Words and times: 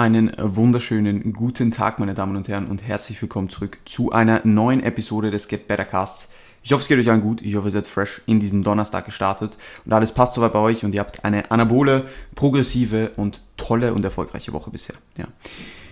Einen 0.00 0.32
wunderschönen 0.38 1.34
guten 1.34 1.72
Tag, 1.72 1.98
meine 1.98 2.14
Damen 2.14 2.34
und 2.34 2.48
Herren, 2.48 2.68
und 2.68 2.82
herzlich 2.82 3.20
willkommen 3.20 3.50
zurück 3.50 3.76
zu 3.84 4.12
einer 4.12 4.40
neuen 4.44 4.82
Episode 4.82 5.30
des 5.30 5.46
Get 5.46 5.68
Better 5.68 5.84
Casts. 5.84 6.30
Ich 6.62 6.72
hoffe, 6.72 6.80
es 6.80 6.88
geht 6.88 6.98
euch 6.98 7.10
allen 7.10 7.20
gut. 7.20 7.42
Ich 7.42 7.54
hoffe, 7.54 7.68
ihr 7.68 7.72
seid 7.72 7.86
fresh 7.86 8.22
in 8.24 8.40
diesen 8.40 8.62
Donnerstag 8.62 9.04
gestartet 9.04 9.58
und 9.84 9.92
alles 9.92 10.14
passt 10.14 10.32
soweit 10.32 10.54
bei 10.54 10.58
euch 10.58 10.86
und 10.86 10.94
ihr 10.94 11.00
habt 11.00 11.22
eine 11.26 11.50
anabole, 11.50 12.06
progressive 12.34 13.10
und 13.16 13.42
tolle 13.58 13.92
und 13.92 14.02
erfolgreiche 14.02 14.54
Woche 14.54 14.70
bisher. 14.70 14.96
Ja, 15.18 15.26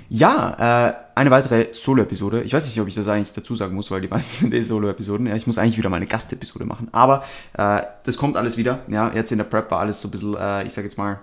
ja 0.08 0.88
äh, 0.88 0.94
eine 1.14 1.30
weitere 1.30 1.66
Solo-Episode. 1.72 2.44
Ich 2.44 2.54
weiß 2.54 2.64
nicht, 2.64 2.80
ob 2.80 2.88
ich 2.88 2.94
das 2.94 3.08
eigentlich 3.08 3.34
dazu 3.34 3.56
sagen 3.56 3.74
muss, 3.74 3.90
weil 3.90 4.00
die 4.00 4.08
meisten 4.08 4.36
sind 4.38 4.54
eh 4.54 4.62
Solo-Episoden. 4.62 5.26
Ja, 5.26 5.36
ich 5.36 5.46
muss 5.46 5.58
eigentlich 5.58 5.76
wieder 5.76 5.90
mal 5.90 5.96
eine 5.96 6.06
Gastepisode 6.06 6.64
machen, 6.64 6.88
aber 6.92 7.24
äh, 7.58 7.82
das 8.04 8.16
kommt 8.16 8.38
alles 8.38 8.56
wieder. 8.56 8.78
Ja, 8.88 9.12
jetzt 9.14 9.32
in 9.32 9.36
der 9.36 9.44
Prep 9.44 9.70
war 9.70 9.80
alles 9.80 10.00
so 10.00 10.08
ein 10.08 10.12
bisschen, 10.12 10.34
äh, 10.34 10.66
ich 10.66 10.72
sag 10.72 10.84
jetzt 10.84 10.96
mal, 10.96 11.18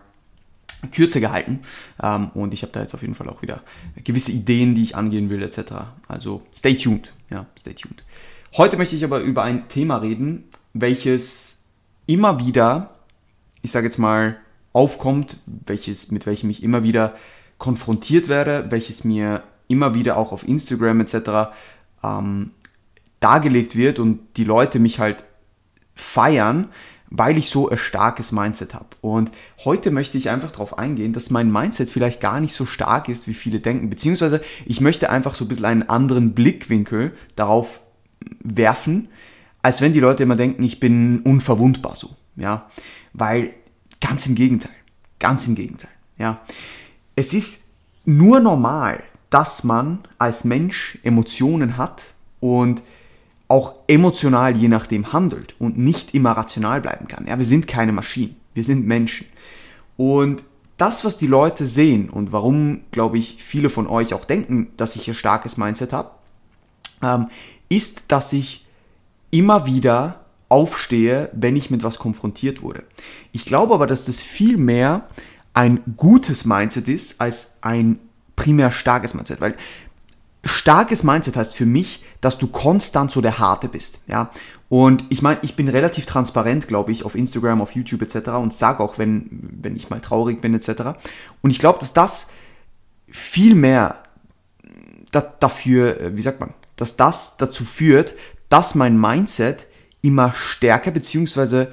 kürzer 0.92 1.20
gehalten. 1.20 1.62
Ähm, 2.02 2.30
und 2.34 2.54
ich 2.54 2.62
habe 2.62 2.72
da 2.72 2.82
jetzt 2.82 2.94
auf 2.94 3.02
jeden 3.02 3.16
Fall 3.16 3.30
auch 3.30 3.42
wieder 3.42 3.62
gewisse 4.04 4.32
Ideen, 4.32 4.76
die 4.76 4.84
ich 4.84 4.96
angehen 4.96 5.30
will, 5.30 5.42
etc. 5.44 5.73
Also 6.08 6.42
stay 6.55 6.76
tuned. 6.76 7.12
Ja, 7.30 7.46
stay 7.58 7.73
tuned. 7.73 8.04
Heute 8.58 8.78
möchte 8.78 8.95
ich 8.95 9.04
aber 9.04 9.20
über 9.20 9.44
ein 9.44 9.68
Thema 9.68 9.98
reden, 9.98 10.45
welches 10.73 11.64
immer 12.06 12.40
wieder, 12.45 12.95
ich 13.62 13.72
sage 13.72 13.88
jetzt 13.88 13.98
mal, 13.98 14.38
aufkommt, 14.73 15.38
welches, 15.45 16.12
mit 16.12 16.26
welchem 16.26 16.50
ich 16.50 16.64
immer 16.64 16.84
wieder 16.84 17.16
konfrontiert 17.58 18.28
werde, 18.28 18.66
welches 18.70 19.04
mir 19.04 19.44
immer 19.67 19.94
wieder 19.94 20.17
auch 20.17 20.31
auf 20.31 20.48
Instagram 20.48 21.02
etc. 21.02 21.16
Ähm, 22.04 22.52
dargelegt 23.20 23.76
wird 23.76 24.00
und 24.00 24.20
die 24.38 24.44
Leute 24.44 24.80
mich 24.80 25.00
halt 25.00 25.23
feiern, 25.95 26.70
weil 27.18 27.38
ich 27.38 27.50
so 27.50 27.70
ein 27.70 27.78
starkes 27.78 28.32
Mindset 28.32 28.74
habe. 28.74 28.88
Und 29.02 29.32
heute 29.64 29.92
möchte 29.92 30.18
ich 30.18 30.30
einfach 30.30 30.52
darauf 30.52 30.78
eingehen, 30.78 31.14
dass 31.14 31.30
mein 31.30 31.52
Mindset 31.52 31.90
vielleicht 31.90 32.20
gar 32.20 32.40
nicht 32.40 32.54
so 32.54 32.66
stark 32.66 33.10
ist, 33.10 33.28
wie 33.28 33.34
viele 33.34 33.60
denken. 33.60 33.90
Beziehungsweise 33.90 34.42
ich 34.66 34.82
möchte 34.82 35.10
einfach 35.10 35.34
so 35.34 35.46
ein 35.46 35.48
bisschen 35.48 35.66
einen 35.66 35.90
anderen 35.90 36.34
Blickwinkel 36.34 37.14
darauf 37.36 37.80
werfen, 38.39 39.09
als 39.62 39.81
wenn 39.81 39.94
die 39.94 40.00
Leute 40.00 40.23
immer 40.23 40.36
denken, 40.36 40.64
ich 40.64 40.80
bin 40.80 41.22
unverwundbar 41.22 41.95
so. 41.95 42.09
Ja, 42.36 42.70
weil 43.14 43.52
ganz 44.02 44.26
im 44.28 44.36
Gegenteil. 44.36 44.76
Ganz 45.20 45.48
im 45.48 45.56
Gegenteil. 45.56 45.92
Ja, 46.17 46.42
es 47.16 47.34
ist 47.34 47.64
nur 48.04 48.39
normal, 48.39 49.04
dass 49.30 49.64
man 49.64 50.00
als 50.17 50.44
Mensch 50.44 51.00
Emotionen 51.04 51.78
hat 51.78 52.04
und 52.39 52.82
auch 53.48 53.76
emotional 53.88 54.58
je 54.58 54.68
nachdem 54.68 55.14
handelt 55.14 55.56
und 55.60 55.78
nicht 55.78 56.14
immer 56.14 56.32
rational 56.32 56.82
bleiben 56.82 57.08
kann. 57.08 57.28
Ja, 57.28 57.38
wir 57.38 57.46
sind 57.46 57.68
keine 57.68 57.92
Maschinen, 57.92 58.36
wir 58.54 58.64
sind 58.64 58.88
Menschen. 58.88 59.28
Und 59.98 60.44
das, 60.78 61.06
was 61.06 61.18
die 61.18 61.28
Leute 61.28 61.68
sehen 61.68 62.10
und 62.10 62.32
warum, 62.32 62.82
glaube 62.92 63.18
ich, 63.18 63.42
viele 63.44 63.70
von 63.70 63.88
euch 63.88 64.14
auch 64.14 64.26
denken, 64.26 64.70
dass 64.78 64.96
ich 64.96 65.08
ein 65.08 65.14
starkes 65.14 65.58
Mindset 65.58 65.94
habe, 65.94 66.12
ähm, 67.02 67.28
ist, 67.70 68.06
dass 68.10 68.34
ich 68.34 68.66
immer 69.32 69.66
wieder 69.66 70.26
aufstehe, 70.50 71.30
wenn 71.34 71.56
ich 71.56 71.70
mit 71.70 71.84
was 71.84 71.98
konfrontiert 71.98 72.62
wurde. 72.62 72.84
Ich 73.32 73.46
glaube 73.46 73.73
aber, 73.73 73.88
dass 73.88 74.06
das 74.06 74.22
viel 74.22 74.58
mehr 74.58 75.08
ein 75.54 75.82
gutes 75.96 76.46
Mindset 76.46 76.88
ist 76.88 77.20
als 77.22 77.54
ein 77.62 78.00
primär 78.36 78.72
starkes 78.72 79.14
Mindset, 79.14 79.42
weil 79.42 79.56
starkes 80.44 81.04
Mindset 81.04 81.38
heißt 81.38 81.56
für 81.56 81.66
mich, 81.66 82.04
dass 82.26 82.40
du 82.40 82.48
konstant 82.48 83.12
so 83.12 83.22
der 83.22 83.38
Harte 83.38 83.68
bist, 83.68 84.00
ja. 84.08 84.31
Und 84.68 85.06
ich 85.09 85.22
meine, 85.22 85.38
ich 85.44 85.56
bin 85.56 85.70
relativ 85.70 86.08
transparent, 86.08 86.67
glaube 86.67 86.92
ich, 86.92 87.06
auf 87.06 87.14
Instagram, 87.14 87.62
auf 87.62 87.76
YouTube 87.76 88.02
etc. 88.02 88.30
und 88.30 88.52
sage 88.52 88.82
auch, 88.82 88.98
wenn, 88.98 89.30
wenn 89.62 89.76
ich 89.76 89.92
mal 89.92 90.02
traurig 90.02 90.42
bin 90.42 90.56
etc. 90.56 90.98
Und 91.44 91.52
ich 91.52 91.59
glaube, 91.59 91.78
dass 91.78 91.94
das 91.94 92.30
viel 93.08 93.54
mehr 93.54 94.02
da, 95.12 95.22
dafür, 95.22 96.16
wie 96.16 96.22
sagt 96.23 96.40
man, 96.40 96.56
dass 96.78 96.98
das 96.98 97.38
dazu 97.38 97.64
führt, 97.64 98.16
dass 98.50 98.73
mein 98.73 99.00
Mindset 99.00 99.67
immer 100.02 100.34
stärker 100.34 100.89
beziehungsweise 100.89 101.72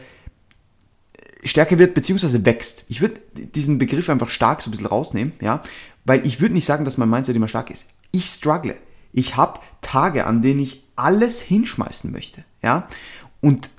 stärker 1.45 1.79
wird 1.79 1.95
beziehungsweise 1.95 2.45
wächst. 2.45 2.85
Ich 2.89 3.01
würde 3.01 3.21
diesen 3.33 3.79
Begriff 3.79 4.11
einfach 4.11 4.29
stark 4.29 4.61
so 4.61 4.69
ein 4.69 4.73
bisschen 4.73 4.87
rausnehmen, 4.87 5.33
ja, 5.41 5.63
weil 6.05 6.27
ich 6.27 6.43
würde 6.43 6.53
nicht 6.53 6.67
sagen, 6.67 6.85
dass 6.85 6.99
mein 6.99 7.09
Mindset 7.09 7.37
immer 7.37 7.49
stark 7.49 7.71
ist. 7.71 7.87
Ich 8.11 8.27
struggle. 8.27 8.77
Ich 9.13 9.37
habe 9.37 9.61
Tage, 9.81 10.27
an 10.27 10.43
denen 10.43 10.61
ich 10.61 10.85
alles 10.97 11.41
hinschmeißen 11.41 12.11
möchte, 12.11 12.45
ja. 12.63 12.89
Und 13.41 13.71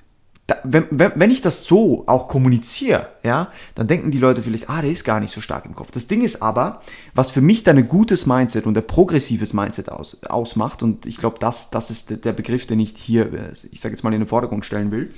da, 0.46 0.56
wenn, 0.62 0.86
wenn, 0.90 1.12
wenn 1.14 1.30
ich 1.30 1.40
das 1.40 1.64
so 1.64 2.04
auch 2.06 2.28
kommuniziere, 2.28 3.08
ja, 3.22 3.50
dann 3.74 3.86
denken 3.86 4.10
die 4.10 4.18
Leute 4.18 4.42
vielleicht, 4.42 4.68
ah, 4.68 4.82
der 4.82 4.90
ist 4.90 5.04
gar 5.04 5.18
nicht 5.20 5.32
so 5.32 5.40
stark 5.40 5.64
im 5.64 5.74
Kopf. 5.74 5.90
Das 5.90 6.06
Ding 6.06 6.22
ist 6.22 6.42
aber, 6.42 6.82
was 7.14 7.30
für 7.30 7.40
mich 7.40 7.64
dann 7.64 7.78
ein 7.78 7.88
gutes 7.88 8.26
Mindset 8.26 8.66
und 8.66 8.76
ein 8.76 8.86
progressives 8.86 9.54
Mindset 9.54 9.88
aus, 9.88 10.22
ausmacht, 10.24 10.82
und 10.82 11.06
ich 11.06 11.16
glaube, 11.16 11.38
das, 11.38 11.70
das 11.70 11.90
ist 11.90 12.24
der 12.24 12.32
Begriff, 12.34 12.66
den 12.66 12.78
ich 12.80 12.94
hier, 12.96 13.52
ich 13.70 13.80
sage 13.80 13.94
jetzt 13.94 14.02
mal, 14.04 14.12
in 14.12 14.20
den 14.20 14.28
Vordergrund 14.28 14.66
stellen 14.66 14.90
will. 14.90 15.10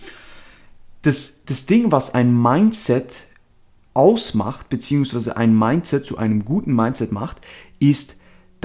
Das, 1.03 1.44
das 1.44 1.66
Ding, 1.66 1.91
was 1.91 2.15
ein 2.15 2.41
Mindset 2.41 3.22
ausmacht, 3.94 4.69
beziehungsweise 4.69 5.37
ein 5.37 5.59
Mindset 5.59 6.06
zu 6.06 6.19
einem 6.19 6.44
guten 6.44 6.72
Mindset 6.72 7.10
macht, 7.10 7.38
ist, 7.81 8.16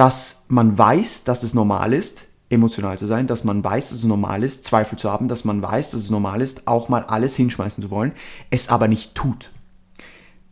dass 0.02 0.46
man 0.48 0.80
weiß, 0.80 1.26
dass 1.26 1.44
es 1.44 1.54
normal 1.54 1.94
ist, 1.94 2.24
emotional 2.50 2.98
zu 2.98 3.06
sein, 3.06 3.28
dass 3.28 3.44
man 3.44 3.64
weiß, 3.64 3.90
dass 3.90 4.00
es 4.00 4.04
normal 4.04 4.44
ist, 4.44 4.66
Zweifel 4.66 4.98
zu 4.98 5.12
haben, 5.12 5.28
dass 5.28 5.46
man 5.46 5.62
weiß, 5.62 5.92
dass 5.92 6.02
es 6.02 6.10
normal 6.10 6.42
ist, 6.42 6.68
auch 6.68 6.90
mal 6.90 7.04
alles 7.04 7.36
hinschmeißen 7.36 7.84
zu 7.84 7.92
wollen, 7.92 8.14
es 8.50 8.70
aber 8.70 8.88
nicht 8.88 9.14
tut. 9.14 9.52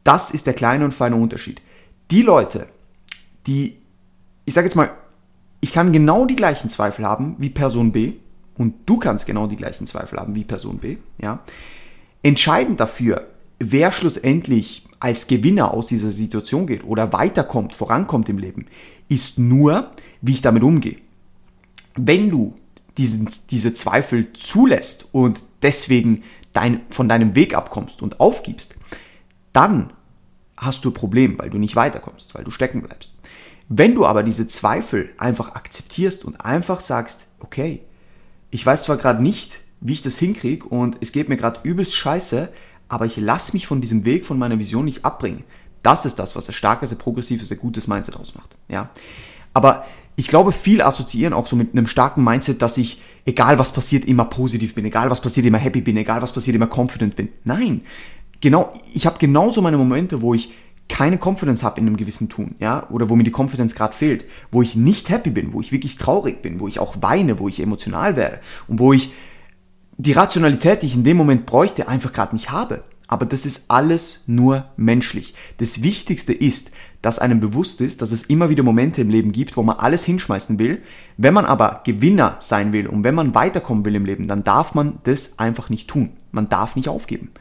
Das 0.04 0.30
ist 0.30 0.46
der 0.46 0.54
kleine 0.54 0.86
und 0.86 0.94
feine 0.94 1.16
Unterschied. 1.16 1.64
Die 2.12 2.22
Leute, 2.22 2.68
die, 3.48 3.78
ich 4.46 4.54
sage 4.54 4.68
jetzt 4.68 4.76
mal, 4.76 4.92
ich 5.62 5.74
kann 5.74 5.94
genau 5.94 6.28
die 6.28 6.36
gleichen 6.36 6.70
Zweifel 6.70 7.04
haben 7.04 7.36
wie 7.40 7.50
Person 7.50 7.92
B 7.92 8.18
und 8.56 8.76
du 8.86 9.00
kannst 9.00 9.26
genau 9.26 9.48
die 9.48 9.58
gleichen 9.58 9.88
Zweifel 9.88 10.20
haben 10.20 10.36
wie 10.36 10.44
Person 10.44 10.78
B, 10.78 10.98
ja. 11.18 11.40
Entscheidend 12.22 12.80
dafür, 12.80 13.26
wer 13.58 13.92
schlussendlich 13.92 14.86
als 15.00 15.28
Gewinner 15.28 15.74
aus 15.74 15.88
dieser 15.88 16.12
Situation 16.12 16.68
geht 16.68 16.84
oder 16.84 17.14
weiterkommt, 17.14 17.74
vorankommt 17.74 18.30
im 18.30 18.38
Leben, 18.38 18.66
ist 19.08 19.40
nur, 19.40 19.92
wie 20.22 20.34
ich 20.34 20.42
damit 20.42 20.64
umgehe. 20.64 20.98
Wenn 21.96 22.30
du 22.30 22.56
diesen, 22.98 23.30
diese 23.50 23.74
Zweifel 23.74 24.34
zulässt 24.34 25.08
und 25.12 25.42
deswegen 25.62 26.24
dein, 26.52 26.82
von 26.90 27.08
deinem 27.08 27.36
Weg 27.36 27.56
abkommst 27.56 28.02
und 28.02 28.20
aufgibst, 28.20 28.76
dann 29.54 29.94
hast 30.58 30.84
du 30.84 30.90
ein 30.90 30.94
Problem, 30.94 31.40
weil 31.40 31.50
du 31.50 31.58
nicht 31.58 31.76
weiterkommst, 31.76 32.36
weil 32.36 32.44
du 32.44 32.52
stecken 32.52 32.82
bleibst. 32.82 33.16
Wenn 33.70 33.96
du 33.96 34.06
aber 34.06 34.24
diese 34.24 34.48
Zweifel 34.48 35.12
einfach 35.18 35.54
akzeptierst 35.54 36.26
und 36.26 36.42
einfach 36.44 36.82
sagst, 36.82 37.28
okay, 37.40 37.82
ich 38.52 38.66
weiß 38.66 38.84
zwar 38.84 38.98
gerade 38.98 39.24
nicht, 39.24 39.60
wie 39.80 39.94
ich 39.94 40.02
das 40.02 40.18
hinkriege 40.18 40.68
und 40.68 40.98
es 41.02 41.12
geht 41.12 41.30
mir 41.30 41.38
gerade 41.38 41.62
übelst 41.64 41.96
scheiße, 41.96 42.52
aber 42.90 43.06
ich 43.06 43.18
lasse 43.18 43.54
mich 43.54 43.68
von 43.68 43.82
diesem 43.82 44.04
Weg, 44.04 44.26
von 44.26 44.38
meiner 44.38 44.60
Vision 44.60 44.86
nicht 44.86 45.06
abbringen. 45.06 45.44
Das 45.84 46.06
ist 46.06 46.20
das, 46.20 46.36
was 46.36 46.50
ein 46.50 46.54
starkes, 46.54 46.92
ein 46.92 46.98
progressives, 46.98 47.52
ein 47.52 47.60
gutes 47.60 47.88
Mindset 47.88 48.18
ausmacht. 48.18 48.58
Ja. 48.68 48.90
Aber 49.54 49.86
ich 50.16 50.28
glaube, 50.28 50.52
viel 50.52 50.82
assoziieren 50.82 51.34
auch 51.34 51.48
so 51.48 51.56
mit 51.56 51.72
einem 51.72 51.88
starken 51.88 52.24
Mindset, 52.24 52.62
dass 52.62 52.78
ich, 52.78 53.00
egal 53.26 53.58
was 53.58 53.72
passiert, 53.72 54.04
immer 54.04 54.26
positiv 54.26 54.74
bin, 54.74 54.84
egal 54.84 55.10
was 55.10 55.22
passiert, 55.22 55.46
immer 55.46 55.60
happy 55.60 55.80
bin, 55.80 55.96
egal 55.96 56.22
was 56.22 56.34
passiert, 56.34 56.56
immer 56.56 56.68
confident 56.68 57.16
bin. 57.16 57.30
Nein. 57.46 57.82
Genau, 58.42 58.74
ich 58.94 59.06
habe 59.06 59.18
genauso 59.20 59.62
meine 59.62 59.78
Momente, 59.78 60.22
wo 60.22 60.34
ich 60.34 60.52
keine 60.90 61.18
Confidence 61.18 61.64
habe 61.64 61.80
in 61.80 61.88
einem 61.88 61.98
gewissen 61.98 62.30
Tun, 62.30 62.56
ja, 62.60 62.90
oder 62.90 63.10
wo 63.10 63.16
mir 63.16 63.24
die 63.24 63.34
Confidence 63.34 63.76
gerade 63.76 63.96
fehlt, 63.96 64.26
wo 64.52 64.62
ich 64.62 64.76
nicht 64.76 65.10
happy 65.10 65.30
bin, 65.30 65.54
wo 65.54 65.62
ich 65.62 65.72
wirklich 65.72 65.98
traurig 65.98 66.42
bin, 66.42 66.60
wo 66.60 66.68
ich 66.68 66.80
auch 66.80 66.98
weine, 67.02 67.40
wo 67.40 67.48
ich 67.48 67.62
emotional 67.62 68.16
werde 68.16 68.40
und 68.68 68.80
wo 68.80 68.92
ich 68.92 69.12
die 70.00 70.14
Rationalität, 70.14 70.82
die 70.82 70.88
ich 70.88 70.96
in 70.96 71.04
dem 71.04 71.18
Moment 71.18 71.46
bräuchte, 71.46 71.90
einfach 71.90 72.14
gerade 72.14 72.34
nicht 72.34 72.52
habe. 72.52 72.84
Aber 73.08 73.26
das 73.26 73.46
ist 73.46 73.66
alles 73.68 74.24
nur 74.28 74.66
menschlich. 74.78 75.34
Das 75.58 75.84
Wichtigste 75.84 76.32
ist, 76.32 76.72
dass 77.02 77.20
einem 77.20 77.42
bewusst 77.42 77.82
ist, 77.82 78.02
dass 78.02 78.14
es 78.14 78.24
immer 78.24 78.50
wieder 78.50 78.64
Momente 78.64 79.02
im 79.02 79.10
Leben 79.10 79.34
gibt, 79.34 79.58
wo 79.58 79.64
man 79.64 79.78
alles 79.78 80.06
hinschmeißen 80.06 80.58
will. 80.58 80.82
Wenn 81.18 81.34
man 81.34 81.46
aber 81.46 81.82
Gewinner 81.84 82.38
sein 82.40 82.72
will 82.72 82.88
und 82.88 83.04
wenn 83.04 83.16
man 83.16 83.36
weiterkommen 83.36 83.84
will 83.84 83.96
im 83.96 84.06
Leben, 84.06 84.28
dann 84.28 84.44
darf 84.44 84.74
man 84.74 85.00
das 85.04 85.38
einfach 85.38 85.70
nicht 85.70 85.90
tun. 85.90 86.12
Man 86.32 86.48
darf 86.48 86.78
nicht 86.78 86.88
aufgeben. 86.88 87.32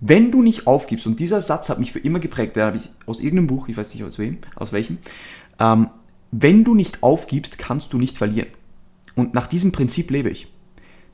Wenn 0.00 0.30
du 0.30 0.42
nicht 0.42 0.68
aufgibst, 0.68 1.06
und 1.06 1.18
dieser 1.18 1.40
Satz 1.40 1.70
hat 1.70 1.80
mich 1.80 1.90
für 1.90 1.98
immer 1.98 2.20
geprägt, 2.20 2.54
den 2.54 2.62
habe 2.64 2.76
ich 2.76 2.90
aus 3.06 3.18
irgendeinem 3.20 3.48
Buch, 3.48 3.68
ich 3.68 3.76
weiß 3.76 3.94
nicht 3.94 4.04
aus 4.04 4.18
wem, 4.18 4.38
aus 4.54 4.72
welchem, 4.72 4.98
ähm, 5.58 5.88
wenn 6.30 6.62
du 6.62 6.74
nicht 6.74 7.02
aufgibst, 7.02 7.58
kannst 7.58 7.92
du 7.92 7.98
nicht 7.98 8.16
verlieren. 8.16 8.48
Und 9.16 9.34
nach 9.34 9.46
diesem 9.48 9.72
Prinzip 9.72 10.10
lebe 10.10 10.30
ich. 10.30 10.53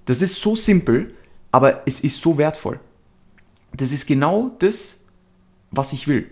Das 0.05 0.23
ist 0.23 0.41
so 0.41 0.55
simpel, 0.55 1.15
aber 1.53 1.83
es 1.87 2.01
ist 2.01 2.21
so 2.21 2.39
wertvoll. 2.39 2.81
Das 3.73 3.93
ist 3.93 4.07
genau 4.07 4.51
das, 4.59 5.01
was 5.71 5.93
ich 5.93 6.09
will. 6.09 6.31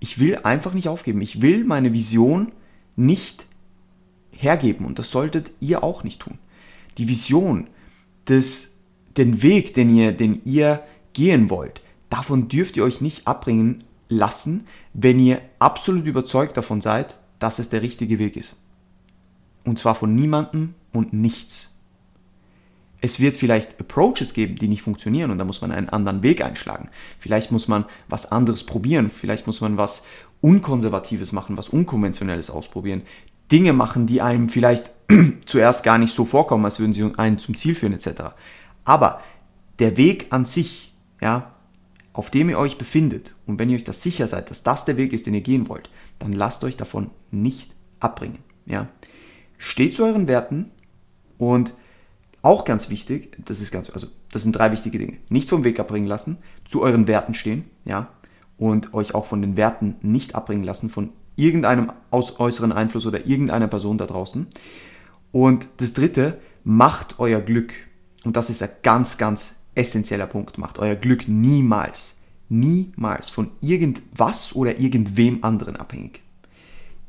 Ich 0.00 0.18
will 0.18 0.36
einfach 0.36 0.74
nicht 0.74 0.88
aufgeben. 0.88 1.20
Ich 1.20 1.42
will 1.42 1.64
meine 1.64 1.92
Vision 1.92 2.52
nicht 2.96 3.46
hergeben 4.30 4.86
und 4.86 4.98
das 4.98 5.10
solltet 5.10 5.50
ihr 5.60 5.82
auch 5.82 6.04
nicht 6.04 6.20
tun. 6.20 6.38
Die 6.96 7.08
Vision, 7.08 7.68
das, 8.26 8.70
den 9.16 9.42
Weg, 9.42 9.74
den 9.74 9.94
ihr, 9.94 10.12
den 10.12 10.40
ihr 10.44 10.82
gehen 11.12 11.50
wollt, 11.50 11.82
davon 12.10 12.48
dürft 12.48 12.76
ihr 12.76 12.84
euch 12.84 13.00
nicht 13.00 13.26
abbringen 13.26 13.84
lassen, 14.08 14.66
wenn 14.94 15.18
ihr 15.18 15.40
absolut 15.58 16.06
überzeugt 16.06 16.56
davon 16.56 16.80
seid, 16.80 17.18
dass 17.38 17.58
es 17.58 17.68
der 17.68 17.82
richtige 17.82 18.18
Weg 18.18 18.36
ist. 18.36 18.60
Und 19.64 19.78
zwar 19.78 19.94
von 19.94 20.14
niemandem 20.14 20.74
und 20.92 21.12
nichts. 21.12 21.77
Es 23.00 23.20
wird 23.20 23.36
vielleicht 23.36 23.78
Approaches 23.80 24.34
geben, 24.34 24.56
die 24.56 24.68
nicht 24.68 24.82
funktionieren 24.82 25.30
und 25.30 25.38
da 25.38 25.44
muss 25.44 25.60
man 25.60 25.70
einen 25.70 25.88
anderen 25.88 26.22
Weg 26.22 26.44
einschlagen. 26.44 26.90
Vielleicht 27.18 27.52
muss 27.52 27.68
man 27.68 27.84
was 28.08 28.32
anderes 28.32 28.64
probieren, 28.64 29.10
vielleicht 29.10 29.46
muss 29.46 29.60
man 29.60 29.76
was 29.76 30.04
Unkonservatives 30.40 31.32
machen, 31.32 31.56
was 31.56 31.68
Unkonventionelles 31.68 32.50
ausprobieren. 32.50 33.02
Dinge 33.50 33.72
machen, 33.72 34.06
die 34.06 34.20
einem 34.20 34.48
vielleicht 34.48 34.90
zuerst 35.46 35.84
gar 35.84 35.98
nicht 35.98 36.14
so 36.14 36.24
vorkommen, 36.24 36.64
als 36.64 36.80
würden 36.80 36.92
sie 36.92 37.10
einen 37.16 37.38
zum 37.38 37.56
Ziel 37.56 37.74
führen 37.74 37.92
etc. 37.92 38.34
Aber 38.84 39.22
der 39.78 39.96
Weg 39.96 40.26
an 40.30 40.44
sich, 40.44 40.94
ja, 41.20 41.52
auf 42.12 42.30
dem 42.30 42.50
ihr 42.50 42.58
euch 42.58 42.78
befindet 42.78 43.36
und 43.46 43.58
wenn 43.58 43.70
ihr 43.70 43.76
euch 43.76 43.84
das 43.84 44.02
sicher 44.02 44.26
seid, 44.26 44.50
dass 44.50 44.64
das 44.64 44.84
der 44.84 44.96
Weg 44.96 45.12
ist, 45.12 45.26
den 45.26 45.34
ihr 45.34 45.40
gehen 45.40 45.68
wollt, 45.68 45.88
dann 46.18 46.32
lasst 46.32 46.64
euch 46.64 46.76
davon 46.76 47.10
nicht 47.30 47.70
abbringen. 48.00 48.38
Ja. 48.66 48.88
Steht 49.56 49.94
zu 49.94 50.04
euren 50.04 50.26
Werten 50.26 50.70
und 51.38 51.74
auch 52.42 52.64
ganz 52.64 52.90
wichtig, 52.90 53.36
das 53.44 53.60
ist 53.60 53.70
ganz, 53.70 53.90
also 53.90 54.06
das 54.32 54.42
sind 54.42 54.52
drei 54.52 54.72
wichtige 54.72 54.98
Dinge. 54.98 55.18
Nicht 55.30 55.48
vom 55.48 55.64
Weg 55.64 55.80
abbringen 55.80 56.08
lassen, 56.08 56.38
zu 56.64 56.82
euren 56.82 57.06
Werten 57.08 57.34
stehen, 57.34 57.64
ja, 57.84 58.08
und 58.56 58.94
euch 58.94 59.14
auch 59.14 59.26
von 59.26 59.40
den 59.40 59.56
Werten 59.56 59.96
nicht 60.02 60.34
abbringen 60.34 60.64
lassen 60.64 60.90
von 60.90 61.10
irgendeinem 61.36 61.92
aus 62.10 62.40
äußeren 62.40 62.72
Einfluss 62.72 63.06
oder 63.06 63.26
irgendeiner 63.26 63.68
Person 63.68 63.98
da 63.98 64.06
draußen. 64.06 64.46
Und 65.30 65.68
das 65.78 65.92
dritte, 65.92 66.38
macht 66.64 67.18
euer 67.18 67.40
Glück, 67.40 67.72
und 68.24 68.36
das 68.36 68.50
ist 68.50 68.62
ein 68.62 68.70
ganz, 68.82 69.18
ganz 69.18 69.56
essentieller 69.74 70.26
Punkt, 70.26 70.58
macht 70.58 70.78
euer 70.78 70.96
Glück 70.96 71.28
niemals, 71.28 72.16
niemals 72.48 73.30
von 73.30 73.50
irgendwas 73.60 74.54
oder 74.54 74.80
irgendwem 74.80 75.44
anderen 75.44 75.76
abhängig. 75.76 76.22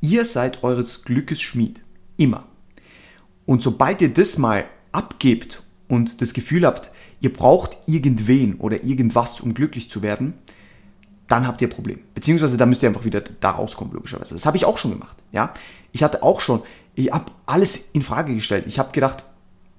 Ihr 0.02 0.24
seid 0.26 0.64
eures 0.64 1.04
Glückes 1.04 1.42
Schmied. 1.42 1.82
Immer. 2.16 2.46
Und 3.46 3.62
sobald 3.62 4.02
ihr 4.02 4.14
das 4.14 4.38
mal 4.38 4.66
abgebt 4.92 5.64
und 5.88 6.22
das 6.22 6.34
Gefühl 6.34 6.66
habt, 6.66 6.92
ihr 7.22 7.34
braucht 7.34 7.78
irgendwen 7.86 8.56
oder 8.56 8.84
irgendwas, 8.84 9.42
um 9.42 9.54
glücklich 9.54 9.90
zu 9.90 10.02
werden, 10.02 10.34
dann 11.28 11.48
habt 11.48 11.62
ihr 11.62 11.68
ein 11.68 11.72
Problem. 11.72 12.00
Beziehungsweise 12.16 12.58
da 12.58 12.66
müsst 12.66 12.84
ihr 12.84 12.90
einfach 12.90 13.06
wieder 13.06 13.22
da 13.22 13.52
rauskommen, 13.52 13.94
logischerweise. 13.94 14.34
Das 14.34 14.46
habe 14.46 14.58
ich 14.58 14.66
auch 14.66 14.78
schon 14.78 14.92
gemacht. 14.92 15.18
Ja? 15.32 15.54
Ich 15.92 16.04
hatte 16.04 16.24
auch 16.24 16.42
schon, 16.42 16.64
ich 16.96 17.12
habe 17.12 17.26
alles 17.46 17.90
in 17.94 18.02
Frage 18.02 18.34
gestellt. 18.34 18.66
Ich 18.68 18.80
habe 18.80 18.92
gedacht, 18.92 19.24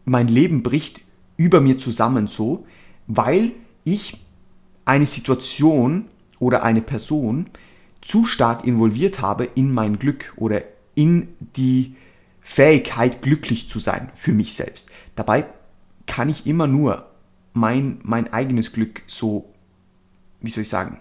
mein 0.04 0.28
Leben 0.28 0.62
bricht 0.62 1.00
über 1.36 1.60
mir 1.60 1.76
zusammen 1.78 2.28
so, 2.28 2.66
weil 3.06 3.52
ich 3.84 4.18
eine 4.84 5.06
Situation 5.06 6.06
oder 6.38 6.62
eine 6.62 6.82
Person 6.82 7.46
zu 8.00 8.24
stark 8.24 8.64
involviert 8.64 9.20
habe 9.20 9.44
in 9.54 9.72
mein 9.72 9.98
Glück 9.98 10.32
oder 10.36 10.62
in 10.94 11.28
die 11.56 11.96
Fähigkeit, 12.40 13.22
glücklich 13.22 13.68
zu 13.68 13.78
sein 13.78 14.10
für 14.14 14.32
mich 14.32 14.54
selbst. 14.54 14.90
Dabei 15.14 15.46
kann 16.06 16.28
ich 16.28 16.46
immer 16.46 16.66
nur 16.66 17.10
mein, 17.52 17.98
mein 18.02 18.32
eigenes 18.32 18.72
Glück 18.72 19.02
so, 19.06 19.52
wie 20.40 20.50
soll 20.50 20.62
ich 20.62 20.68
sagen, 20.68 20.98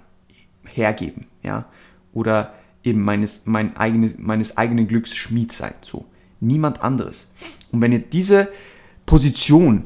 hergeben, 0.63 1.25
ja, 1.44 1.65
oder 2.13 2.53
eben 2.83 3.01
meines, 3.01 3.45
mein 3.45 3.75
eigenes, 3.77 4.18
meines 4.18 4.57
eigenen 4.57 4.88
Glücks 4.88 5.15
Schmied 5.15 5.51
sein, 5.51 5.74
so. 5.81 6.06
Niemand 6.41 6.81
anderes. 6.81 7.31
Und 7.71 7.81
wenn 7.81 7.92
ihr 7.92 8.00
diese 8.00 8.47
Position, 9.06 9.85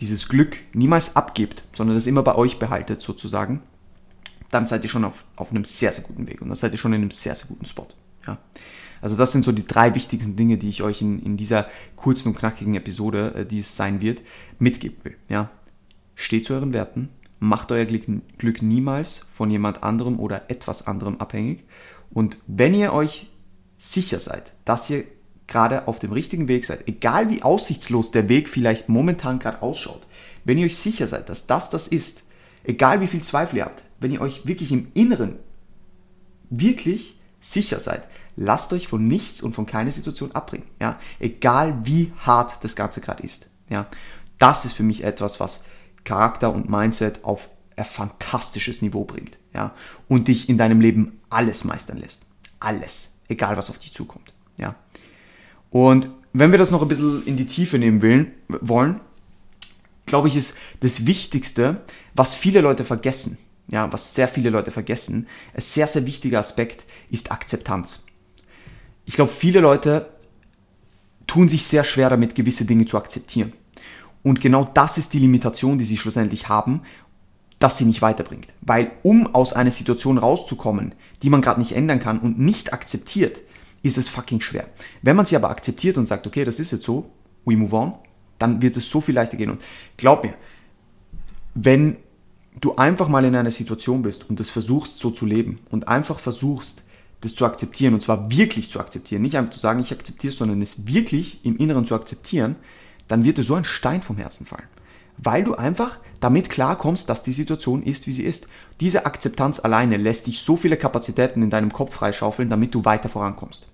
dieses 0.00 0.28
Glück 0.28 0.56
niemals 0.72 1.14
abgebt, 1.14 1.62
sondern 1.72 1.94
das 1.94 2.06
immer 2.06 2.22
bei 2.22 2.34
euch 2.34 2.58
behaltet, 2.58 3.02
sozusagen, 3.02 3.60
dann 4.50 4.64
seid 4.64 4.82
ihr 4.82 4.88
schon 4.88 5.04
auf, 5.04 5.24
auf 5.36 5.50
einem 5.50 5.64
sehr, 5.64 5.92
sehr 5.92 6.04
guten 6.04 6.26
Weg 6.26 6.40
und 6.40 6.48
dann 6.48 6.56
seid 6.56 6.72
ihr 6.72 6.78
schon 6.78 6.94
in 6.94 7.02
einem 7.02 7.10
sehr, 7.10 7.34
sehr 7.34 7.48
guten 7.48 7.66
Spot, 7.66 7.86
ja. 8.26 8.38
Also 9.00 9.16
das 9.16 9.32
sind 9.32 9.44
so 9.44 9.52
die 9.52 9.66
drei 9.66 9.94
wichtigsten 9.94 10.36
Dinge, 10.36 10.58
die 10.58 10.68
ich 10.68 10.82
euch 10.82 11.02
in, 11.02 11.20
in 11.20 11.36
dieser 11.36 11.66
kurzen 11.96 12.28
und 12.28 12.36
knackigen 12.36 12.74
Episode, 12.74 13.34
äh, 13.34 13.46
die 13.46 13.60
es 13.60 13.76
sein 13.76 14.00
wird, 14.00 14.22
mitgeben 14.58 14.98
will. 15.02 15.16
Ja? 15.28 15.50
Steht 16.14 16.46
zu 16.46 16.54
euren 16.54 16.72
Werten, 16.72 17.08
macht 17.38 17.72
euer 17.72 17.86
Glück, 17.86 18.04
Glück 18.38 18.62
niemals 18.62 19.26
von 19.32 19.50
jemand 19.50 19.82
anderem 19.82 20.20
oder 20.20 20.50
etwas 20.50 20.86
anderem 20.86 21.18
abhängig. 21.18 21.64
Und 22.10 22.38
wenn 22.46 22.74
ihr 22.74 22.92
euch 22.92 23.30
sicher 23.78 24.18
seid, 24.18 24.52
dass 24.64 24.90
ihr 24.90 25.04
gerade 25.46 25.88
auf 25.88 25.98
dem 25.98 26.12
richtigen 26.12 26.48
Weg 26.48 26.64
seid, 26.64 26.86
egal 26.86 27.30
wie 27.30 27.42
aussichtslos 27.42 28.10
der 28.10 28.28
Weg 28.28 28.48
vielleicht 28.48 28.88
momentan 28.88 29.38
gerade 29.38 29.62
ausschaut, 29.62 30.06
wenn 30.44 30.58
ihr 30.58 30.66
euch 30.66 30.76
sicher 30.76 31.08
seid, 31.08 31.28
dass 31.28 31.46
das 31.46 31.70
das 31.70 31.88
ist, 31.88 32.22
egal 32.64 33.00
wie 33.00 33.06
viel 33.06 33.22
Zweifel 33.22 33.58
ihr 33.58 33.64
habt, 33.64 33.82
wenn 33.98 34.10
ihr 34.10 34.20
euch 34.20 34.46
wirklich 34.46 34.70
im 34.72 34.88
Inneren 34.94 35.38
wirklich 36.50 37.18
sicher 37.40 37.80
seid, 37.80 38.06
lasst 38.36 38.72
euch 38.72 38.88
von 38.88 39.06
nichts 39.06 39.42
und 39.42 39.54
von 39.54 39.66
keiner 39.66 39.92
Situation 39.92 40.32
abbringen. 40.32 40.66
Ja? 40.80 40.98
Egal 41.18 41.78
wie 41.84 42.12
hart 42.18 42.62
das 42.64 42.76
Ganze 42.76 43.00
gerade 43.00 43.22
ist. 43.22 43.50
Ja? 43.68 43.86
Das 44.38 44.64
ist 44.64 44.72
für 44.72 44.82
mich 44.82 45.04
etwas, 45.04 45.40
was 45.40 45.64
Charakter 46.04 46.52
und 46.52 46.70
Mindset 46.70 47.24
auf 47.24 47.50
ein 47.76 47.84
fantastisches 47.84 48.82
Niveau 48.82 49.04
bringt. 49.04 49.38
Ja? 49.54 49.74
Und 50.08 50.28
dich 50.28 50.48
in 50.48 50.58
deinem 50.58 50.80
Leben 50.80 51.20
alles 51.28 51.64
meistern 51.64 51.98
lässt. 51.98 52.26
Alles. 52.58 53.18
Egal 53.28 53.56
was 53.56 53.70
auf 53.70 53.78
dich 53.78 53.92
zukommt. 53.92 54.32
Ja? 54.58 54.74
Und 55.70 56.10
wenn 56.32 56.50
wir 56.50 56.58
das 56.58 56.70
noch 56.70 56.82
ein 56.82 56.88
bisschen 56.88 57.24
in 57.26 57.36
die 57.36 57.46
Tiefe 57.46 57.78
nehmen 57.78 58.02
will, 58.02 58.32
wollen, 58.48 59.00
glaube 60.06 60.28
ich, 60.28 60.36
ist 60.36 60.56
das 60.80 61.06
Wichtigste, 61.06 61.82
was 62.14 62.34
viele 62.34 62.60
Leute 62.60 62.84
vergessen, 62.84 63.38
ja, 63.68 63.92
was 63.92 64.14
sehr 64.14 64.26
viele 64.26 64.50
Leute 64.50 64.72
vergessen, 64.72 65.28
ein 65.54 65.60
sehr, 65.60 65.86
sehr 65.86 66.06
wichtiger 66.06 66.40
Aspekt 66.40 66.84
ist 67.10 67.30
Akzeptanz 67.30 68.04
ich 69.10 69.16
glaube, 69.16 69.32
viele 69.32 69.58
Leute 69.58 70.08
tun 71.26 71.48
sich 71.48 71.64
sehr 71.64 71.82
schwer 71.82 72.10
damit, 72.10 72.36
gewisse 72.36 72.64
Dinge 72.64 72.86
zu 72.86 72.96
akzeptieren. 72.96 73.52
Und 74.22 74.40
genau 74.40 74.62
das 74.72 74.98
ist 74.98 75.14
die 75.14 75.18
Limitation, 75.18 75.78
die 75.78 75.84
sie 75.84 75.96
schlussendlich 75.96 76.48
haben, 76.48 76.82
dass 77.58 77.76
sie 77.76 77.86
nicht 77.86 78.02
weiterbringt. 78.02 78.54
Weil 78.60 78.92
um 79.02 79.34
aus 79.34 79.52
einer 79.52 79.72
Situation 79.72 80.16
rauszukommen, 80.16 80.94
die 81.24 81.28
man 81.28 81.42
gerade 81.42 81.58
nicht 81.58 81.72
ändern 81.72 81.98
kann 81.98 82.20
und 82.20 82.38
nicht 82.38 82.72
akzeptiert, 82.72 83.40
ist 83.82 83.98
es 83.98 84.08
fucking 84.08 84.40
schwer. 84.40 84.68
Wenn 85.02 85.16
man 85.16 85.26
sie 85.26 85.34
aber 85.34 85.50
akzeptiert 85.50 85.98
und 85.98 86.06
sagt, 86.06 86.28
okay, 86.28 86.44
das 86.44 86.60
ist 86.60 86.70
jetzt 86.70 86.84
so, 86.84 87.10
we 87.44 87.56
move 87.56 87.74
on, 87.74 87.94
dann 88.38 88.62
wird 88.62 88.76
es 88.76 88.88
so 88.88 89.00
viel 89.00 89.16
leichter 89.16 89.36
gehen. 89.36 89.50
Und 89.50 89.60
glaub 89.96 90.22
mir, 90.22 90.34
wenn 91.56 91.96
du 92.60 92.76
einfach 92.76 93.08
mal 93.08 93.24
in 93.24 93.34
einer 93.34 93.50
Situation 93.50 94.02
bist 94.02 94.30
und 94.30 94.38
das 94.38 94.50
versuchst 94.50 94.98
so 94.98 95.10
zu 95.10 95.26
leben 95.26 95.58
und 95.68 95.88
einfach 95.88 96.20
versuchst, 96.20 96.84
das 97.20 97.34
zu 97.34 97.44
akzeptieren 97.44 97.94
und 97.94 98.00
zwar 98.00 98.30
wirklich 98.30 98.70
zu 98.70 98.80
akzeptieren, 98.80 99.22
nicht 99.22 99.36
einfach 99.36 99.52
zu 99.52 99.60
sagen, 99.60 99.80
ich 99.80 99.92
akzeptiere 99.92 100.32
es, 100.32 100.38
sondern 100.38 100.62
es 100.62 100.86
wirklich 100.86 101.44
im 101.44 101.56
Inneren 101.58 101.84
zu 101.84 101.94
akzeptieren, 101.94 102.56
dann 103.08 103.24
wird 103.24 103.38
dir 103.38 103.42
so 103.42 103.54
ein 103.54 103.64
Stein 103.64 104.02
vom 104.02 104.16
Herzen 104.16 104.46
fallen. 104.46 104.68
Weil 105.18 105.44
du 105.44 105.54
einfach 105.54 105.98
damit 106.20 106.48
klarkommst, 106.48 107.08
dass 107.08 107.22
die 107.22 107.32
Situation 107.32 107.82
ist, 107.82 108.06
wie 108.06 108.12
sie 108.12 108.24
ist. 108.24 108.46
Diese 108.78 109.06
Akzeptanz 109.06 109.60
alleine 109.60 109.96
lässt 109.96 110.26
dich 110.26 110.40
so 110.40 110.56
viele 110.56 110.76
Kapazitäten 110.76 111.42
in 111.42 111.50
deinem 111.50 111.72
Kopf 111.72 111.94
freischaufeln, 111.94 112.48
damit 112.48 112.74
du 112.74 112.84
weiter 112.84 113.08
vorankommst. 113.08 113.68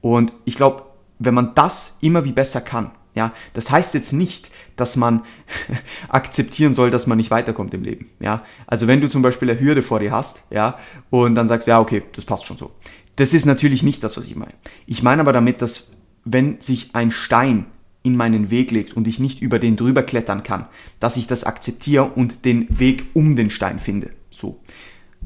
Und 0.00 0.32
ich 0.44 0.56
glaube, 0.56 0.84
wenn 1.18 1.34
man 1.34 1.54
das 1.54 1.98
immer 2.00 2.24
wie 2.24 2.32
besser 2.32 2.60
kann, 2.60 2.90
ja, 3.14 3.32
das 3.52 3.70
heißt 3.70 3.94
jetzt 3.94 4.12
nicht, 4.12 4.50
dass 4.76 4.96
man 4.96 5.22
akzeptieren 6.08 6.74
soll, 6.74 6.90
dass 6.90 7.06
man 7.06 7.16
nicht 7.16 7.30
weiterkommt 7.30 7.72
im 7.74 7.84
Leben. 7.84 8.10
Ja, 8.20 8.44
also 8.66 8.86
wenn 8.86 9.00
du 9.00 9.08
zum 9.08 9.22
Beispiel 9.22 9.50
eine 9.50 9.60
Hürde 9.60 9.82
vor 9.82 10.00
dir 10.00 10.10
hast, 10.10 10.42
ja, 10.50 10.78
und 11.10 11.34
dann 11.34 11.48
sagst, 11.48 11.68
ja, 11.68 11.80
okay, 11.80 12.02
das 12.12 12.24
passt 12.24 12.46
schon 12.46 12.56
so. 12.56 12.72
Das 13.16 13.32
ist 13.32 13.46
natürlich 13.46 13.82
nicht 13.82 14.02
das, 14.02 14.16
was 14.16 14.26
ich 14.26 14.34
meine. 14.34 14.54
Ich 14.86 15.02
meine 15.02 15.20
aber 15.20 15.32
damit, 15.32 15.62
dass 15.62 15.92
wenn 16.24 16.60
sich 16.60 16.90
ein 16.94 17.10
Stein 17.10 17.66
in 18.02 18.16
meinen 18.16 18.50
Weg 18.50 18.70
legt 18.70 18.96
und 18.96 19.06
ich 19.06 19.18
nicht 19.18 19.40
über 19.40 19.58
den 19.58 19.76
drüber 19.76 20.02
klettern 20.02 20.42
kann, 20.42 20.66
dass 21.00 21.16
ich 21.16 21.26
das 21.26 21.44
akzeptiere 21.44 22.04
und 22.04 22.44
den 22.44 22.66
Weg 22.78 23.06
um 23.14 23.36
den 23.36 23.50
Stein 23.50 23.78
finde. 23.78 24.10
So, 24.30 24.60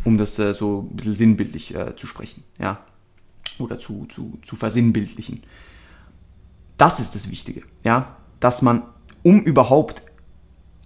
um 0.04 0.18
das 0.18 0.38
äh, 0.38 0.52
so 0.52 0.88
ein 0.90 0.97
bisschen 0.97 1.14
sinnbildlich 1.14 1.75
äh, 1.75 1.97
zu 1.97 2.07
sprechen, 2.07 2.45
ja, 2.61 2.85
oder 3.59 3.78
zu, 3.78 4.07
zu, 4.07 4.38
zu 4.45 4.54
versinnbildlichen. 4.54 5.42
Das 6.78 7.00
ist 7.00 7.14
das 7.14 7.30
Wichtige, 7.30 7.62
ja, 7.85 8.16
dass 8.40 8.62
man, 8.62 8.82
um 9.23 9.42
überhaupt 9.42 10.02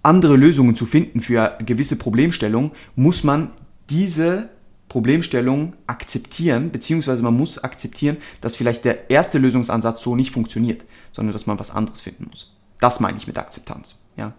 andere 0.01 0.35
Lösungen 0.35 0.75
zu 0.75 0.85
finden 0.85 1.21
für 1.21 1.57
gewisse 1.65 1.95
Problemstellungen, 1.95 2.71
muss 2.95 3.23
man 3.23 3.51
diese 3.89 4.49
Problemstellung 4.89 5.73
akzeptieren, 5.87 6.71
beziehungsweise 6.71 7.23
man 7.23 7.35
muss 7.35 7.63
akzeptieren, 7.63 8.17
dass 8.41 8.55
vielleicht 8.55 8.85
der 8.85 9.09
erste 9.09 9.39
Lösungsansatz 9.39 10.01
so 10.01 10.15
nicht 10.15 10.31
funktioniert, 10.31 10.85
sondern 11.11 11.33
dass 11.33 11.47
man 11.47 11.57
was 11.57 11.71
anderes 11.71 12.01
finden 12.01 12.27
muss. 12.29 12.55
Das 12.79 12.99
meine 12.99 13.17
ich 13.17 13.25
mit 13.25 13.37
Akzeptanz, 13.37 13.99
ja. 14.17 14.33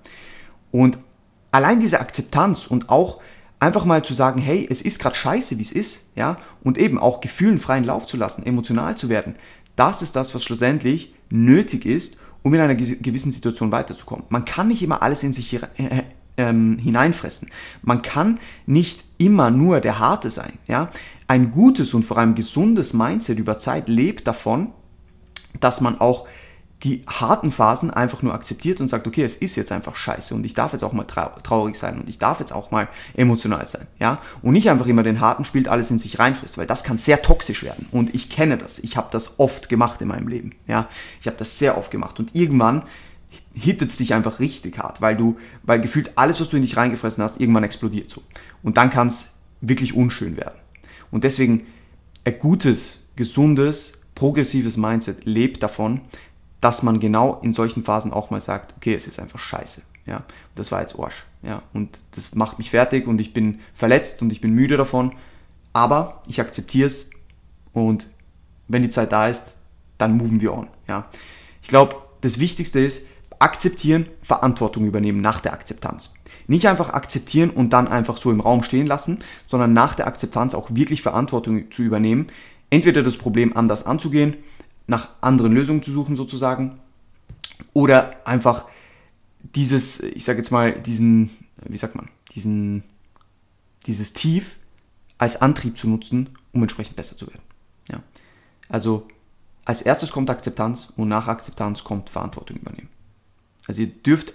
Und 0.70 0.98
allein 1.50 1.80
diese 1.80 2.00
Akzeptanz 2.00 2.66
und 2.66 2.88
auch 2.88 3.20
einfach 3.58 3.84
mal 3.84 4.04
zu 4.04 4.12
sagen, 4.12 4.40
hey, 4.40 4.66
es 4.70 4.82
ist 4.82 4.98
gerade 4.98 5.16
scheiße, 5.16 5.58
wie 5.58 5.62
es 5.62 5.72
ist, 5.72 6.10
ja, 6.14 6.36
und 6.62 6.78
eben 6.78 6.98
auch 6.98 7.20
Gefühlen 7.20 7.58
freien 7.58 7.84
Lauf 7.84 8.06
zu 8.06 8.16
lassen, 8.16 8.44
emotional 8.44 8.96
zu 8.96 9.08
werden, 9.08 9.36
das 9.76 10.02
ist 10.02 10.16
das, 10.16 10.34
was 10.34 10.44
schlussendlich 10.44 11.14
nötig 11.30 11.86
ist, 11.86 12.18
um 12.42 12.54
in 12.54 12.60
einer 12.60 12.74
gewissen 12.74 13.32
Situation 13.32 13.72
weiterzukommen. 13.72 14.26
Man 14.28 14.44
kann 14.44 14.68
nicht 14.68 14.82
immer 14.82 15.02
alles 15.02 15.22
in 15.22 15.32
sich 15.32 15.48
hier, 15.48 15.68
äh, 15.76 16.02
ähm, 16.36 16.78
hineinfressen. 16.78 17.50
Man 17.82 18.02
kann 18.02 18.38
nicht 18.66 19.04
immer 19.18 19.50
nur 19.50 19.80
der 19.80 19.98
Harte 19.98 20.30
sein. 20.30 20.58
Ja? 20.66 20.90
ein 21.26 21.50
gutes 21.50 21.94
und 21.94 22.04
vor 22.04 22.18
allem 22.18 22.34
gesundes 22.34 22.92
Mindset 22.92 23.38
über 23.38 23.58
Zeit 23.58 23.88
lebt 23.88 24.26
davon, 24.26 24.72
dass 25.60 25.80
man 25.80 26.00
auch 26.00 26.26
die 26.82 27.02
harten 27.06 27.50
Phasen 27.50 27.90
einfach 27.90 28.22
nur 28.22 28.34
akzeptiert 28.34 28.80
und 28.80 28.88
sagt, 28.88 29.06
okay, 29.06 29.22
es 29.22 29.36
ist 29.36 29.56
jetzt 29.56 29.72
einfach 29.72 29.96
scheiße 29.96 30.34
und 30.34 30.44
ich 30.44 30.52
darf 30.52 30.72
jetzt 30.72 30.82
auch 30.82 30.92
mal 30.92 31.04
traurig 31.04 31.76
sein 31.76 31.98
und 31.98 32.08
ich 32.08 32.18
darf 32.18 32.40
jetzt 32.40 32.52
auch 32.52 32.70
mal 32.70 32.88
emotional 33.14 33.64
sein, 33.64 33.86
ja? 33.98 34.18
Und 34.42 34.52
nicht 34.52 34.68
einfach 34.68 34.86
immer 34.86 35.02
den 35.02 35.20
harten 35.20 35.46
spielt, 35.46 35.68
alles 35.68 35.90
in 35.90 35.98
sich 35.98 36.18
reinfrisst, 36.18 36.58
weil 36.58 36.66
das 36.66 36.84
kann 36.84 36.98
sehr 36.98 37.22
toxisch 37.22 37.62
werden 37.62 37.86
und 37.90 38.14
ich 38.14 38.28
kenne 38.28 38.58
das. 38.58 38.78
Ich 38.80 38.96
habe 38.98 39.08
das 39.10 39.38
oft 39.38 39.68
gemacht 39.68 40.02
in 40.02 40.08
meinem 40.08 40.28
Leben, 40.28 40.52
ja? 40.66 40.88
Ich 41.20 41.26
habe 41.26 41.38
das 41.38 41.58
sehr 41.58 41.78
oft 41.78 41.90
gemacht 41.90 42.18
und 42.18 42.34
irgendwann 42.34 42.82
hittet 43.54 43.90
es 43.90 43.96
dich 43.96 44.12
einfach 44.14 44.40
richtig 44.40 44.78
hart, 44.78 45.00
weil 45.00 45.16
du, 45.16 45.38
weil 45.62 45.80
gefühlt 45.80 46.12
alles, 46.16 46.40
was 46.40 46.50
du 46.50 46.56
in 46.56 46.62
dich 46.62 46.76
reingefressen 46.76 47.22
hast, 47.22 47.40
irgendwann 47.40 47.64
explodiert 47.64 48.10
so. 48.10 48.22
Und 48.62 48.76
dann 48.76 48.90
kann 48.90 49.06
es 49.06 49.28
wirklich 49.60 49.94
unschön 49.94 50.36
werden. 50.36 50.58
Und 51.10 51.24
deswegen 51.24 51.66
ein 52.24 52.38
gutes, 52.38 53.08
gesundes, 53.16 54.00
progressives 54.14 54.76
Mindset 54.76 55.24
lebt 55.24 55.62
davon, 55.62 56.00
dass 56.64 56.82
man 56.82 56.98
genau 56.98 57.40
in 57.42 57.52
solchen 57.52 57.84
Phasen 57.84 58.10
auch 58.10 58.30
mal 58.30 58.40
sagt, 58.40 58.74
okay, 58.78 58.94
es 58.94 59.06
ist 59.06 59.20
einfach 59.20 59.38
scheiße. 59.38 59.82
Ja, 60.06 60.22
das 60.54 60.72
war 60.72 60.80
jetzt 60.80 60.98
Arsch. 60.98 61.26
Ja, 61.42 61.62
und 61.74 61.98
das 62.12 62.34
macht 62.34 62.56
mich 62.56 62.70
fertig 62.70 63.06
und 63.06 63.20
ich 63.20 63.34
bin 63.34 63.60
verletzt 63.74 64.22
und 64.22 64.32
ich 64.32 64.40
bin 64.40 64.54
müde 64.54 64.78
davon. 64.78 65.12
Aber 65.74 66.22
ich 66.26 66.40
akzeptiere 66.40 66.86
es 66.86 67.10
und 67.74 68.08
wenn 68.66 68.80
die 68.80 68.88
Zeit 68.88 69.12
da 69.12 69.28
ist, 69.28 69.58
dann 69.98 70.16
moven 70.16 70.40
wir 70.40 70.54
on. 70.54 70.68
Ja, 70.88 71.10
ich 71.60 71.68
glaube, 71.68 71.96
das 72.22 72.40
Wichtigste 72.40 72.80
ist, 72.80 73.06
akzeptieren, 73.38 74.08
Verantwortung 74.22 74.86
übernehmen 74.86 75.20
nach 75.20 75.40
der 75.40 75.52
Akzeptanz. 75.52 76.14
Nicht 76.46 76.66
einfach 76.66 76.94
akzeptieren 76.94 77.50
und 77.50 77.74
dann 77.74 77.88
einfach 77.88 78.16
so 78.16 78.30
im 78.30 78.40
Raum 78.40 78.62
stehen 78.62 78.86
lassen, 78.86 79.18
sondern 79.44 79.74
nach 79.74 79.94
der 79.94 80.06
Akzeptanz 80.06 80.54
auch 80.54 80.70
wirklich 80.72 81.02
Verantwortung 81.02 81.70
zu 81.70 81.82
übernehmen. 81.82 82.28
Entweder 82.70 83.02
das 83.02 83.18
Problem 83.18 83.54
anders 83.54 83.84
anzugehen 83.84 84.36
nach 84.86 85.10
anderen 85.20 85.52
Lösungen 85.52 85.82
zu 85.82 85.90
suchen 85.90 86.16
sozusagen 86.16 86.80
oder 87.72 88.26
einfach 88.26 88.66
dieses, 89.42 90.00
ich 90.00 90.24
sage 90.24 90.38
jetzt 90.38 90.50
mal, 90.50 90.80
diesen, 90.80 91.30
wie 91.66 91.76
sagt 91.76 91.94
man, 91.94 92.08
diesen, 92.34 92.84
dieses 93.86 94.12
Tief 94.12 94.56
als 95.18 95.40
Antrieb 95.40 95.76
zu 95.76 95.88
nutzen, 95.88 96.30
um 96.52 96.62
entsprechend 96.62 96.96
besser 96.96 97.16
zu 97.16 97.26
werden. 97.26 97.42
Ja. 97.90 98.02
Also 98.68 99.06
als 99.64 99.82
erstes 99.82 100.12
kommt 100.12 100.30
Akzeptanz 100.30 100.92
und 100.96 101.08
nach 101.08 101.28
Akzeptanz 101.28 101.84
kommt 101.84 102.10
Verantwortung 102.10 102.56
übernehmen. 102.56 102.88
Also 103.66 103.82
ihr 103.82 103.88
dürft 103.88 104.34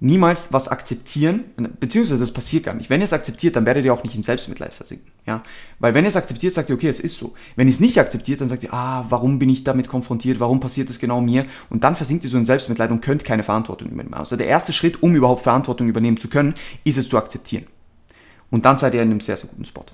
niemals 0.00 0.52
was 0.52 0.68
akzeptieren, 0.68 1.44
beziehungsweise 1.80 2.20
das 2.20 2.32
passiert 2.32 2.64
gar 2.64 2.74
nicht. 2.74 2.88
Wenn 2.88 3.00
ihr 3.00 3.04
es 3.04 3.12
akzeptiert, 3.12 3.56
dann 3.56 3.66
werdet 3.66 3.84
ihr 3.84 3.92
auch 3.92 4.04
nicht 4.04 4.14
in 4.14 4.22
Selbstmitleid 4.22 4.72
versinken. 4.72 5.10
Ja? 5.26 5.42
Weil 5.80 5.94
wenn 5.94 6.04
ihr 6.04 6.08
es 6.08 6.16
akzeptiert, 6.16 6.54
sagt 6.54 6.70
ihr, 6.70 6.76
okay, 6.76 6.88
es 6.88 7.00
ist 7.00 7.18
so. 7.18 7.34
Wenn 7.56 7.66
ihr 7.66 7.72
es 7.72 7.80
nicht 7.80 7.98
akzeptiert, 7.98 8.40
dann 8.40 8.48
sagt 8.48 8.62
ihr, 8.62 8.72
ah, 8.72 9.06
warum 9.08 9.40
bin 9.40 9.48
ich 9.48 9.64
damit 9.64 9.88
konfrontiert, 9.88 10.38
warum 10.38 10.60
passiert 10.60 10.88
das 10.88 11.00
genau 11.00 11.20
mir? 11.20 11.46
Und 11.68 11.82
dann 11.82 11.96
versinkt 11.96 12.22
ihr 12.22 12.30
so 12.30 12.36
in 12.36 12.44
Selbstmitleid 12.44 12.90
und 12.92 13.00
könnt 13.00 13.24
keine 13.24 13.42
Verantwortung 13.42 13.88
übernehmen. 13.88 14.14
Also 14.14 14.36
der 14.36 14.46
erste 14.46 14.72
Schritt, 14.72 15.02
um 15.02 15.16
überhaupt 15.16 15.42
Verantwortung 15.42 15.88
übernehmen 15.88 16.16
zu 16.16 16.28
können, 16.28 16.54
ist 16.84 16.98
es 16.98 17.08
zu 17.08 17.18
akzeptieren. 17.18 17.66
Und 18.50 18.64
dann 18.64 18.78
seid 18.78 18.94
ihr 18.94 19.02
in 19.02 19.10
einem 19.10 19.20
sehr, 19.20 19.36
sehr 19.36 19.50
guten 19.50 19.64
Spot. 19.64 19.84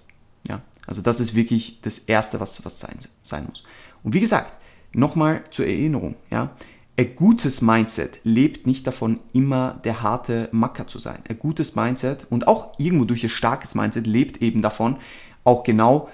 Ja? 0.48 0.60
Also 0.86 1.00
das 1.00 1.18
ist 1.18 1.34
wirklich 1.34 1.80
das 1.80 1.98
Erste, 1.98 2.40
was, 2.40 2.62
was 2.64 2.78
sein, 2.78 2.98
sein 3.22 3.46
muss. 3.48 3.64
Und 4.02 4.12
wie 4.12 4.20
gesagt, 4.20 4.58
nochmal 4.92 5.42
zur 5.50 5.66
Erinnerung, 5.66 6.14
ja, 6.30 6.50
ein 6.96 7.16
gutes 7.16 7.60
Mindset 7.60 8.20
lebt 8.22 8.66
nicht 8.66 8.86
davon, 8.86 9.18
immer 9.32 9.80
der 9.84 10.02
harte 10.02 10.48
Macker 10.52 10.86
zu 10.86 10.98
sein. 10.98 11.18
Ein 11.28 11.38
gutes 11.38 11.74
Mindset 11.74 12.26
und 12.30 12.46
auch 12.46 12.78
irgendwo 12.78 13.04
durch 13.04 13.24
ein 13.24 13.30
starkes 13.30 13.74
Mindset 13.74 14.06
lebt 14.06 14.40
eben 14.42 14.62
davon, 14.62 14.98
auch 15.42 15.64
genau 15.64 16.08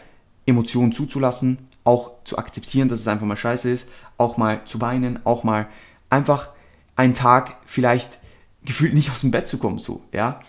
Emotionen 0.47 0.93
zuzulassen, 0.93 1.59
auch 1.85 2.13
zu 2.25 2.39
akzeptieren, 2.39 2.89
dass 2.89 3.01
es 3.01 3.09
einfach 3.09 3.27
mal 3.27 3.37
scheiße 3.37 3.69
ist, 3.69 3.91
auch 4.17 4.39
mal 4.39 4.65
zu 4.65 4.81
weinen, 4.81 5.19
auch 5.25 5.45
mal 5.45 5.69
einfach 6.09 6.49
einen 6.97 7.15
Tag 7.15 7.59
vielleicht 7.67 8.19
gefühlt 8.65 8.95
nicht 8.95 9.11
aus 9.11 9.21
dem 9.21 9.31
Bett 9.31 9.49
zu 9.49 9.59
kommen, 9.59 9.79
so, 9.79 10.03
ja. 10.13 10.41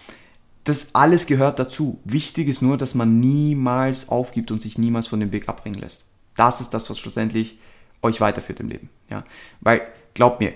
Das 0.64 0.94
alles 0.94 1.26
gehört 1.26 1.58
dazu. 1.58 2.00
Wichtig 2.06 2.48
ist 2.48 2.62
nur, 2.62 2.78
dass 2.78 2.94
man 2.94 3.20
niemals 3.20 4.10
aufgibt 4.10 4.52
und 4.52 4.62
sich 4.62 4.78
niemals 4.78 5.08
von 5.08 5.20
dem 5.20 5.32
Weg 5.32 5.50
abbringen 5.50 5.80
lässt. 5.80 6.06
Das 6.36 6.62
ist 6.62 6.70
das, 6.70 6.90
was 6.90 7.00
schlussendlich 7.00 7.58
euch 8.04 8.22
weiterführt 8.22 8.60
im 8.60 8.70
Leben, 8.70 8.90
ja. 9.10 9.26
Weil 9.60 9.82
glaubt 10.14 10.40
mir, 10.40 10.54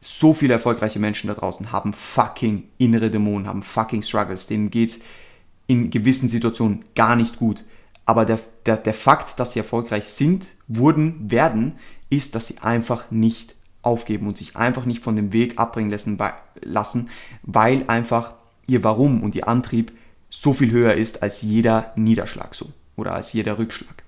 so 0.00 0.32
viele 0.32 0.54
erfolgreiche 0.54 0.98
Menschen 0.98 1.28
da 1.28 1.34
draußen 1.34 1.72
haben 1.72 1.92
fucking 1.92 2.64
innere 2.78 3.10
Dämonen, 3.10 3.48
haben 3.48 3.62
fucking 3.62 4.02
Struggles, 4.02 4.46
denen 4.46 4.70
geht's 4.70 5.00
in 5.66 5.90
gewissen 5.90 6.28
Situationen 6.28 6.84
gar 6.94 7.16
nicht 7.16 7.38
gut. 7.38 7.64
Aber 8.06 8.24
der, 8.24 8.38
der, 8.64 8.76
der 8.78 8.94
Fakt, 8.94 9.38
dass 9.38 9.52
sie 9.52 9.58
erfolgreich 9.58 10.04
sind, 10.04 10.46
wurden, 10.66 11.30
werden, 11.30 11.78
ist, 12.10 12.34
dass 12.34 12.46
sie 12.46 12.58
einfach 12.58 13.10
nicht 13.10 13.54
aufgeben 13.82 14.26
und 14.26 14.36
sich 14.36 14.56
einfach 14.56 14.86
nicht 14.86 15.02
von 15.02 15.16
dem 15.16 15.32
Weg 15.32 15.58
abbringen 15.58 15.90
lassen, 15.90 16.18
lassen, 16.62 17.10
weil 17.42 17.84
einfach 17.86 18.32
ihr 18.66 18.84
Warum 18.84 19.22
und 19.22 19.34
ihr 19.34 19.48
Antrieb 19.48 19.92
so 20.30 20.54
viel 20.54 20.70
höher 20.70 20.94
ist 20.94 21.22
als 21.22 21.42
jeder 21.42 21.92
Niederschlag 21.96 22.54
so 22.54 22.70
oder 22.96 23.14
als 23.14 23.32
jeder 23.32 23.58
Rückschlag. 23.58 24.02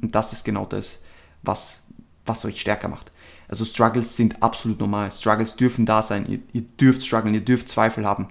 Und 0.00 0.14
das 0.14 0.32
ist 0.32 0.44
genau 0.44 0.66
das, 0.66 1.02
was, 1.42 1.84
was 2.24 2.44
euch 2.44 2.60
stärker 2.60 2.88
macht. 2.88 3.10
Also 3.48 3.64
Struggles 3.64 4.16
sind 4.16 4.42
absolut 4.42 4.80
normal. 4.80 5.12
Struggles 5.12 5.56
dürfen 5.56 5.86
da 5.86 6.02
sein. 6.02 6.26
Ihr, 6.28 6.40
ihr 6.52 6.62
dürft 6.62 7.04
strugglen, 7.04 7.34
ihr 7.34 7.44
dürft 7.44 7.68
Zweifel 7.68 8.04
haben. 8.06 8.28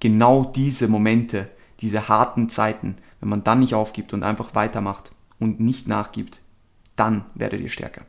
Genau 0.00 0.44
diese 0.44 0.88
Momente, 0.88 1.50
diese 1.80 2.08
harten 2.08 2.48
Zeiten, 2.48 2.96
wenn 3.20 3.28
man 3.28 3.44
dann 3.44 3.60
nicht 3.60 3.74
aufgibt 3.74 4.12
und 4.12 4.22
einfach 4.22 4.54
weitermacht 4.54 5.12
und 5.38 5.60
nicht 5.60 5.88
nachgibt, 5.88 6.40
dann 6.96 7.24
werdet 7.34 7.60
ihr 7.60 7.68
stärker. 7.68 8.02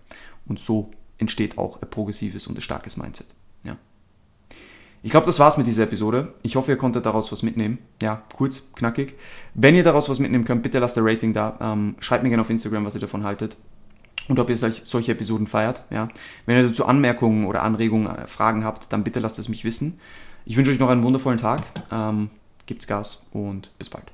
Und 0.46 0.60
so 0.60 0.92
entsteht 1.18 1.58
auch 1.58 1.82
ein 1.82 1.90
progressives 1.90 2.48
und 2.48 2.58
ein 2.58 2.62
starkes 2.62 2.96
Mindset. 2.96 3.28
Ja. 3.64 3.78
Ich 5.04 5.12
glaube, 5.12 5.26
das 5.26 5.40
war's 5.40 5.58
mit 5.58 5.68
dieser 5.68 5.84
Episode. 5.84 6.34
Ich 6.42 6.56
hoffe, 6.56 6.72
ihr 6.72 6.78
konntet 6.78 7.06
daraus 7.06 7.32
was 7.32 7.44
mitnehmen. 7.44 7.80
Ja, 8.02 8.24
kurz, 8.36 8.72
knackig. 8.76 9.16
Wenn 9.54 9.76
ihr 9.76 9.84
daraus 9.84 10.10
was 10.10 10.20
mitnehmen 10.20 10.46
könnt, 10.46 10.64
bitte 10.64 10.80
lasst 10.80 10.98
ein 10.98 11.06
Rating 11.06 11.34
da. 11.34 11.58
Ähm, 11.62 11.96
schreibt 12.00 12.24
mir 12.24 12.30
gerne 12.30 12.42
auf 12.42 12.50
Instagram, 12.50 12.86
was 12.86 12.96
ihr 12.96 13.02
davon 13.02 13.24
haltet 13.24 13.58
und 14.30 14.40
ob 14.40 14.50
ihr 14.50 14.56
solch, 14.56 14.84
solche 14.86 15.12
Episoden 15.12 15.48
feiert. 15.48 15.84
Ja. 15.90 16.08
Wenn 16.46 16.58
ihr 16.58 16.68
dazu 16.68 16.86
Anmerkungen 16.86 17.46
oder 17.46 17.64
Anregungen, 17.64 18.08
äh, 18.08 18.28
Fragen 18.28 18.64
habt, 18.64 18.94
dann 18.94 19.04
bitte 19.04 19.20
lasst 19.20 19.40
es 19.40 19.50
mich 19.50 19.66
wissen. 19.66 20.00
Ich 20.46 20.56
wünsche 20.56 20.72
euch 20.72 20.80
noch 20.80 20.90
einen 20.90 21.04
wundervollen 21.04 21.40
Tag. 21.40 21.64
Ähm, 21.92 22.30
gibt's 22.66 22.88
Gas 22.88 23.26
und 23.34 23.78
bis 23.78 23.90
bald. 23.90 24.06